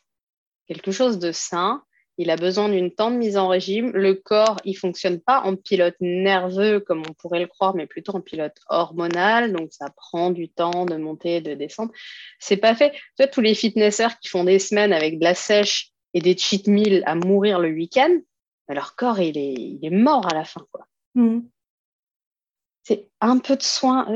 [0.67, 1.83] Quelque chose de sain,
[2.19, 3.91] il a besoin d'une temps de mise en régime.
[3.93, 8.15] Le corps, il fonctionne pas en pilote nerveux comme on pourrait le croire, mais plutôt
[8.15, 9.53] en pilote hormonal.
[9.53, 11.93] Donc, ça prend du temps de monter, de descendre.
[12.39, 12.93] C'est pas fait.
[12.93, 16.37] Tu vois, tous les fitnessers qui font des semaines avec de la sèche et des
[16.37, 18.15] cheat meals à mourir le week-end,
[18.69, 20.87] leur corps, il est, mort à la fin, quoi.
[21.15, 21.41] Mm.
[22.85, 24.07] C'est un peu de soin.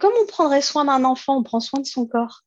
[0.00, 2.42] Comme on prendrait soin d'un enfant, on prend soin de son corps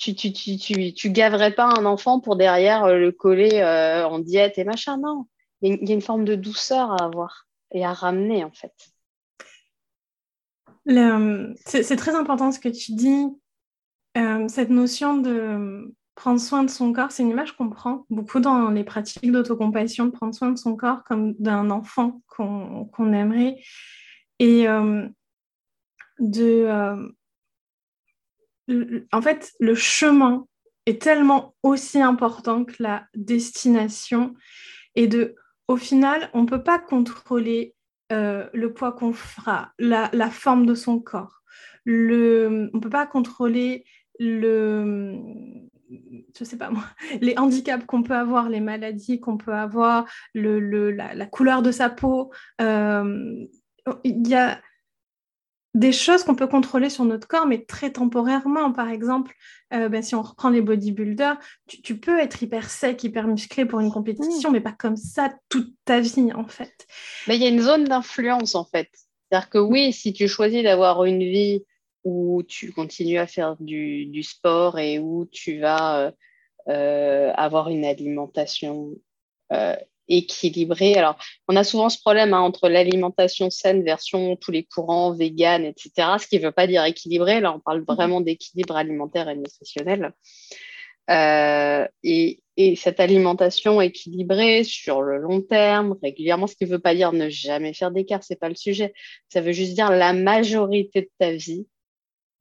[0.00, 4.18] tu, tu, tu, tu, gaverais pas un enfant pour derrière euh, le coller euh, en
[4.18, 4.96] diète et machin.
[4.96, 5.26] Non,
[5.60, 8.72] il y, a une forme de douceur à avoir et à ramener en fait.
[11.66, 13.26] C'est très important ce que tu dis.
[14.16, 18.40] Euh, cette notion de prendre soin de son corps, c'est une image qu'on prend beaucoup
[18.40, 23.60] dans les pratiques d'autocompassion, de prendre soin de son corps comme d'un enfant qu'on aimerait.
[24.38, 24.66] Et
[26.18, 27.12] de.
[29.12, 30.46] En fait, le chemin
[30.86, 34.34] est tellement aussi important que la destination.
[34.94, 35.08] Et
[35.68, 37.74] au final, on ne peut pas contrôler
[38.12, 41.42] euh, le poids qu'on fera, la, forme de son corps.
[41.86, 43.84] On ne peut pas contrôler
[44.18, 44.54] les
[47.36, 52.32] handicaps qu'on peut avoir, les maladies qu'on peut avoir, la, couleur de sa peau.
[52.60, 53.46] Euh,
[54.04, 54.60] il y a
[55.74, 58.72] des choses qu'on peut contrôler sur notre corps, mais très temporairement.
[58.72, 59.34] Par exemple,
[59.72, 63.80] euh, ben, si on reprend les bodybuilders, tu, peux être hyper sec, hyper musclé pour
[63.80, 64.52] une compétition, mmh.
[64.52, 66.86] mais pas comme ça toute ta vie, en fait.
[67.28, 68.88] Mais il y a une zone d'influence, en fait.
[69.28, 71.64] C'est-à-dire que oui, si tu choisis d'avoir une vie
[72.02, 76.10] où tu continues à faire du, sport et où tu vas euh,
[76.68, 78.96] euh, avoir une alimentation
[80.10, 80.96] équilibré.
[80.96, 81.16] Alors,
[81.48, 85.90] on a souvent ce problème hein, entre l'alimentation saine version tous les courants, vegan, etc.,
[86.20, 87.40] ce qui ne veut pas dire équilibré.
[87.40, 87.86] Là, on parle mhm.
[87.86, 90.12] vraiment d'équilibre alimentaire et nutritionnel.
[91.10, 92.42] Euh, et,
[92.76, 97.30] cette alimentation équilibrée sur le long terme, régulièrement, ce qui ne veut pas dire ne
[97.30, 98.92] jamais faire d'écart, ce n'est pas le sujet.
[99.30, 101.66] Ça veut juste dire la majorité de ta vie,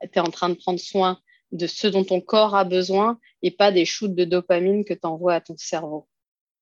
[0.01, 1.21] tu es en train de prendre soin
[1.53, 5.07] de ce dont ton corps a besoin et pas des shoots de dopamine que tu
[5.07, 6.08] envoies à ton cerveau.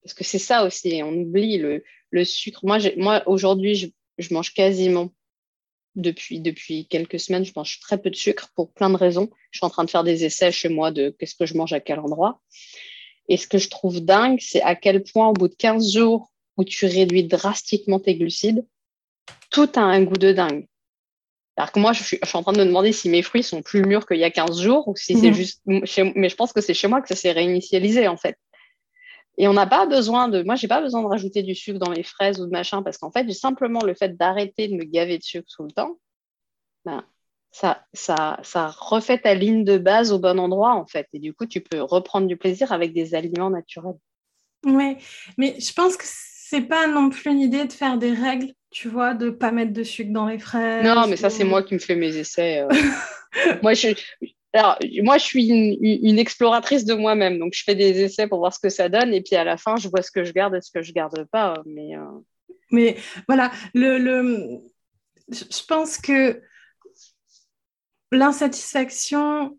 [0.08, 2.62] Parce que c'est ça aussi, on oublie le, sucre.
[2.64, 3.76] Moi, moi aujourd'hui,
[4.18, 5.12] je, mange quasiment
[5.96, 9.30] depuis, depuis quelques semaines, je mange très peu de sucre pour plein de raisons.
[9.52, 11.74] Je suis en train de faire des essais chez moi de qu'est-ce que je mange
[11.74, 12.40] à quel endroit.
[13.28, 16.32] Et ce que je trouve dingue, c'est à quel point, au bout de 15 jours
[16.56, 18.66] où tu réduis drastiquement tes glucides,
[19.50, 20.68] tout a un goût de dingue.
[21.58, 23.82] Alors que moi, je suis, en train de me demander si mes fruits sont plus
[23.82, 25.34] mûrs qu'il y a 15 jours ou si c'est mmh.
[25.34, 25.62] juste.
[25.66, 28.38] mais je pense que c'est chez moi que ça s'est réinitialisé, en fait.
[29.38, 30.44] Et on n'a pas besoin de.
[30.44, 32.98] Moi, j'ai pas besoin de rajouter du sucre dans mes fraises ou de machin, parce
[32.98, 35.98] qu'en fait, simplement le fait d'arrêter de me gaver de sucre tout le temps,
[36.86, 37.04] ben,
[37.52, 41.08] ça, ça, ça refait ta ligne de base au bon endroit, en fait.
[41.14, 43.98] Et du coup, tu peux reprendre du plaisir avec des aliments naturels.
[44.66, 44.98] Oui,
[45.38, 48.90] mais je pense que c'est pas non plus une idée de faire des règles, tu
[48.90, 50.84] vois, de pas mettre de sucre dans les fraises.
[50.84, 52.62] Non, mais ça, c'est moi qui me fais mes essais.
[52.62, 52.68] Euh.
[53.62, 53.90] moi, je,
[54.58, 58.54] alors, moi, je suis une, exploratrice de moi-même, donc je fais des essais pour voir
[58.54, 60.56] ce que ça donne, et puis à la fin, je vois ce que je garde
[60.56, 61.62] et ce que je garde pas.
[61.66, 62.06] Mais, euh,
[62.72, 64.60] mais voilà, le, le,
[65.30, 66.42] je pense que
[68.12, 69.58] l'insatisfaction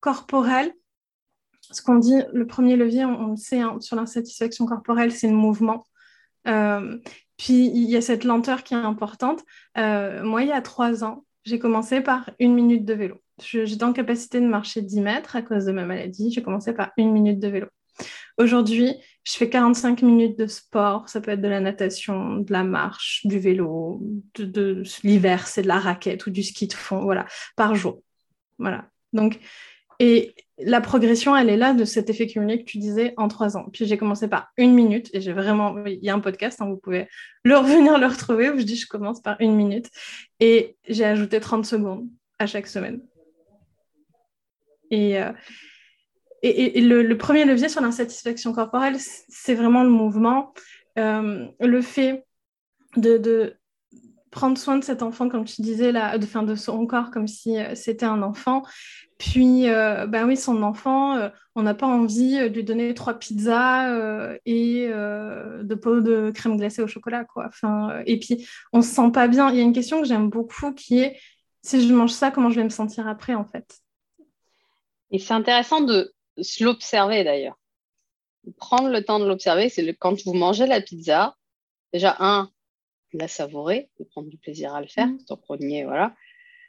[0.00, 0.72] corporelle,
[1.70, 5.34] ce qu'on dit, le premier levier, on, le sait, hein, sur l'insatisfaction corporelle, c'est le
[5.34, 5.86] mouvement.
[6.48, 6.98] Euh,
[7.36, 9.42] puis il y a cette lenteur qui est importante.
[9.78, 13.21] Euh, moi, il y a trois ans, j'ai commencé par une minute de vélo.
[13.40, 16.30] J'étais en capacité de marcher 10 mètres à cause de ma maladie.
[16.32, 17.66] J'ai commencé par une minute de vélo.
[18.38, 21.08] Aujourd'hui, je fais 45 minutes de sport.
[21.08, 24.00] Ça peut être de la natation, de la marche, du vélo,
[24.38, 28.02] de, l'hiver, c'est de la raquette ou du ski de fond, voilà, par jour.
[28.58, 28.86] Voilà.
[29.12, 29.38] Donc,
[29.98, 33.56] et la progression, elle est là de cet effet cumulé que tu disais en trois
[33.56, 33.68] ans.
[33.72, 36.66] Puis j'ai commencé par une minute et j'ai vraiment, il y a un podcast, hein,
[36.66, 37.08] vous pouvez
[37.44, 39.90] le revenir le retrouver où je dis je commence par une minute
[40.40, 43.00] et j'ai ajouté 30 secondes à chaque semaine.
[44.92, 45.32] Et, euh,
[46.44, 50.52] le, premier levier sur l'insatisfaction corporelle, c'est vraiment le mouvement,
[50.98, 52.24] euh, le fait
[52.96, 53.56] de,
[54.30, 57.26] prendre soin de cet enfant, comme tu disais, là, de, fin, de son corps comme
[57.26, 58.62] si euh, c'était un enfant.
[59.18, 64.88] Puis, ben oui, son enfant, on n'a pas envie de lui donner trois pizzas et
[64.88, 67.48] de pots de crème glacée au chocolat, quoi.
[68.04, 69.48] Et puis, on se sent pas bien.
[69.50, 71.16] Il y a une question que j'aime beaucoup qui est
[71.62, 73.81] si je mange ça, comment je vais me sentir après, en fait?
[75.12, 76.12] Et c'est intéressant de
[76.60, 77.58] l'observer d'ailleurs.
[78.56, 81.36] Prendre le temps de l'observer, c'est quand vous mangez la pizza,
[81.92, 82.50] déjà, un,
[83.12, 85.36] la savourer, de prendre du plaisir à le faire, mmh.
[85.42, 86.14] premier, voilà.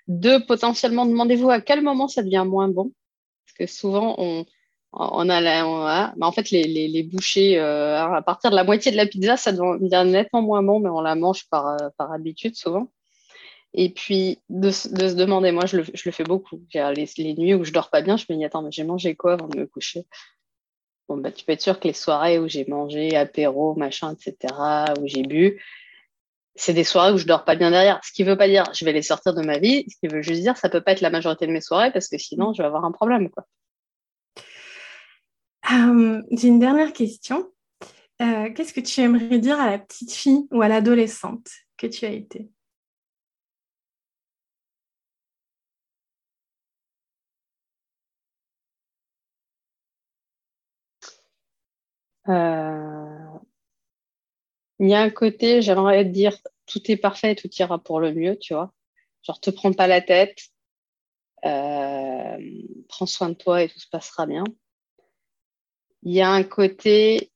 [0.08, 2.91] Deux, potentiellement, demandez-vous à quel moment ça devient moins bon.
[3.45, 4.45] Parce que souvent, on,
[4.91, 8.91] on a, la, en fait, les, les, les bouchées, euh, à partir de la moitié
[8.91, 12.12] de la pizza, ça devient nettement moins bon, mais on la mange par, euh, par
[12.12, 12.91] habitude souvent.
[13.73, 16.62] Et puis de, se demander, moi je le, fais beaucoup.
[16.73, 19.15] Les, les, nuits où je dors pas bien, je me dis attends, mais j'ai mangé
[19.15, 20.05] quoi avant de me coucher?
[21.09, 24.53] Bon, bah, tu peux être sûr que les soirées où j'ai mangé apéro, machin, etc.,
[25.01, 25.62] où j'ai bu,
[26.55, 27.99] c'est des soirées où je dors pas bien derrière.
[28.03, 30.21] Ce qui veut pas dire je vais les sortir de ma vie, ce qui veut
[30.21, 32.62] juste dire ça peut pas être la majorité de mes soirées parce que sinon je
[32.62, 33.29] vais avoir un problème.
[33.29, 33.45] quoi.
[35.71, 37.49] Euh, j'ai une dernière question.
[38.21, 42.05] Euh, qu'est-ce que tu aimerais dire à la petite fille ou à l'adolescente que tu
[42.05, 42.49] as été?
[52.27, 52.33] Il
[54.89, 58.53] y a un côté, j'aimerais dire, tout est parfait, tout ira pour le mieux, tu
[58.53, 58.73] vois.
[59.23, 60.38] Genre, te prends pas la tête,
[61.45, 62.38] euh,
[62.89, 64.43] prends soin de toi et tout se passera bien.
[66.03, 67.31] Il y a un côté,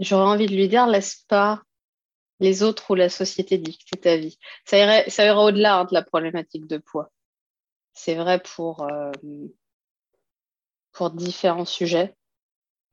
[0.00, 1.62] j'aurais envie de lui dire, laisse pas
[2.40, 4.38] les autres ou la société dicter ta vie.
[4.64, 7.10] Ça irait, ça irait au-delà hein, de la problématique de poids.
[7.94, 9.10] C'est vrai pour, euh,
[10.92, 12.14] pour différents sujets.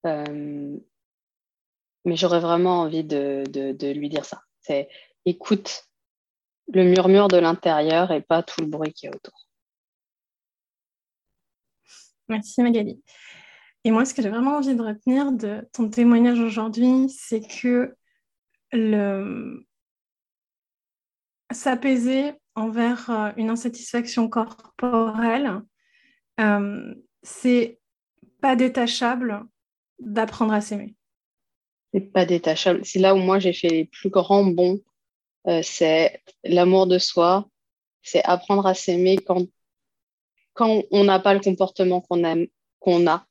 [0.05, 0.77] Euh,
[2.05, 4.41] mais j'aurais vraiment envie de, lui dire ça.
[4.61, 4.87] C'est
[5.25, 5.87] écoute
[6.73, 9.47] le murmure de l'intérieur et pas tout le bruit qui est autour.
[12.27, 13.03] Merci Magali.
[13.83, 17.95] Et moi, ce que j'ai vraiment envie de retenir de ton témoignage aujourd'hui, c'est que
[18.71, 19.63] le...
[21.51, 25.61] s'apaiser envers euh, une insatisfaction corporelle,
[26.39, 27.79] euh, c'est
[28.45, 29.43] pas détachable
[29.97, 30.93] d'apprendre à s'aimer.
[31.91, 32.85] C'est pas détachable.
[32.85, 34.81] C'est là où moi j'ai fait les plus grands bons.
[35.47, 37.49] Euh, c'est l'amour de soi,
[38.03, 39.47] c'est apprendre à s'aimer quand,
[40.53, 42.45] quand on n'a pas le comportement qu'on aime,
[42.77, 43.25] qu'on a.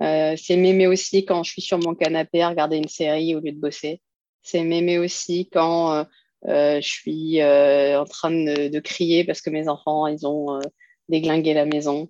[0.00, 3.40] Euh, c'est m'aimer aussi quand je suis sur mon canapé à regarder une série au
[3.40, 4.00] lieu de bosser.
[4.42, 6.06] C'est m'aimer aussi quand
[6.46, 10.60] euh, je suis en train de, crier parce que mes enfants ils ont
[11.08, 12.08] déglingué la maison.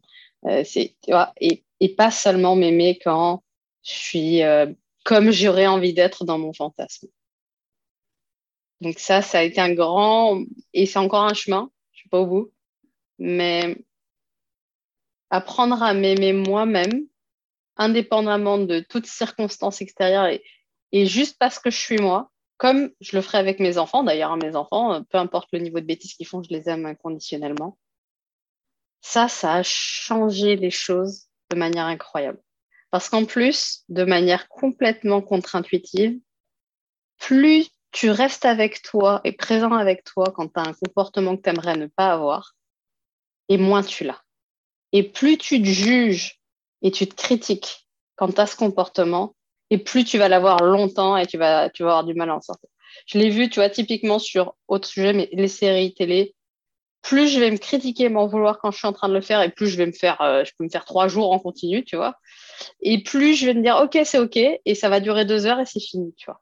[0.64, 3.42] c'est tu vois, et, et pas seulement m'aimer quand
[3.82, 4.42] je suis
[5.04, 7.08] comme j'aurais envie d'être dans mon fantasme.
[8.80, 12.20] Donc ça, ça a été un grand, et c'est encore un chemin, je suis pas
[12.20, 12.52] au bout,
[13.18, 13.76] mais
[15.28, 17.06] apprendre à m'aimer moi-même,
[17.76, 20.42] indépendamment de toutes circonstances extérieures, et,
[20.92, 24.36] et, juste parce que je suis moi, comme je le ferai avec mes enfants, d'ailleurs,
[24.36, 27.78] mes enfants, peu importe le niveau de bêtises qu'ils font, je les aime inconditionnellement.
[29.02, 32.40] Ça, ça a changé les choses de manière incroyable.
[32.90, 36.18] Parce qu'en plus, de manière complètement contre-intuitive,
[37.18, 41.42] plus tu restes avec toi et présent avec toi quand tu as un comportement que
[41.42, 42.54] tu aimerais ne pas avoir,
[43.48, 44.22] et moins tu l'as.
[44.92, 46.40] Et plus tu te juges
[46.82, 49.34] et tu te critiques quand tu as ce comportement,
[49.70, 52.36] et plus tu vas l'avoir longtemps et tu vas, tu vas avoir du mal à
[52.36, 52.68] en sortir.
[53.06, 56.34] Je l'ai vu, tu vois, typiquement sur autre sujet, mais les séries télé,
[57.02, 59.42] plus je vais me critiquer, m'en vouloir quand je suis en train de le faire,
[59.42, 61.84] et plus je vais me faire, euh, je peux me faire trois jours en continu,
[61.84, 62.16] tu vois.
[62.80, 65.60] Et plus je vais me dire, ok, c'est ok, et ça va durer deux heures
[65.60, 66.40] et c'est fini, tu vois.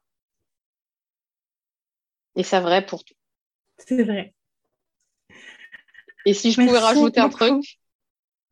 [2.35, 3.15] Et c'est vrai pour tout.
[3.77, 4.33] C'est vrai.
[6.25, 7.79] Et si je pouvais rajouter un truc,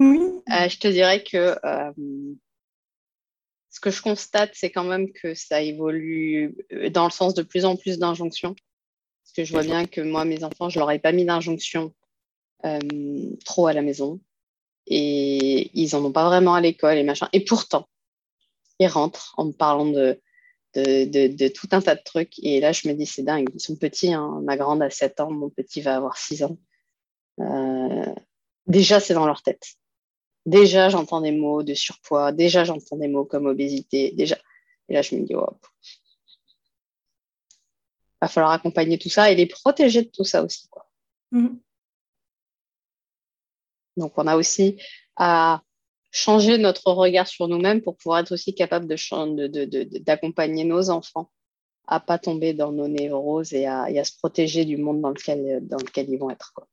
[0.02, 1.92] euh, je te dirais que euh,
[3.70, 6.56] ce que je constate, c'est quand même que ça évolue
[6.92, 8.56] dans le sens de plus en plus d'injonctions.
[9.38, 11.94] Que je vois bien que moi, mes enfants, je leur ai pas mis d'injonction
[12.66, 12.80] euh,
[13.46, 14.20] trop à la maison.
[14.88, 17.30] Et ils n'en ont pas vraiment à l'école et machin.
[17.34, 17.88] Et pourtant,
[18.80, 20.20] ils rentrent en me parlant de,
[20.74, 22.40] de, tout un tas de trucs.
[22.40, 23.48] Et là, je me dis, c'est dingue.
[23.54, 24.12] Ils sont petits.
[24.12, 24.42] Hein.
[24.44, 26.58] Ma grande a 7 ans, mon petit va avoir 6 ans.
[27.40, 28.16] Euh,
[28.66, 29.76] déjà, c'est dans leur tête.
[30.48, 32.32] Déjà, j'entends des mots de surpoids.
[32.32, 34.14] Déjà, j'entends des mots comme obésité.
[34.14, 34.40] Déjà.
[34.90, 35.60] Et là, je me dis, oh,
[38.22, 40.68] va falloir accompagner tout ça et les protéger de tout ça aussi.
[40.70, 40.90] Quoi.
[41.32, 41.60] Mhm.
[43.98, 44.80] Donc, on a aussi
[45.16, 45.62] à
[46.12, 51.32] changer notre regard sur nous-mêmes pour pouvoir être aussi capable d'accompagner de, nos enfants
[51.88, 55.66] à pas tomber dans nos névroses et à, à, se protéger du monde dans lequel,
[55.68, 56.54] dans lequel ils vont être.
[56.54, 56.68] Quoi.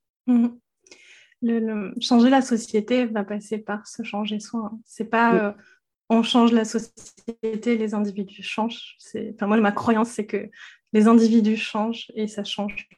[1.42, 4.70] Le, changer la société va passer par se changer soi.
[4.72, 4.78] Hein.
[4.84, 5.52] C'est pas euh,
[6.08, 8.96] on change la société, les individus changent.
[9.34, 10.50] Enfin, moi, ma croyance, c'est que
[10.94, 12.88] les individus changent et ça change.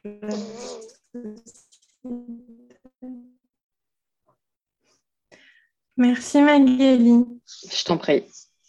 [5.97, 7.25] Merci Magali.
[7.71, 8.23] Je t'en prie,